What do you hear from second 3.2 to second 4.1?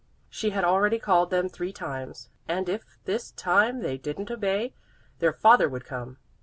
time they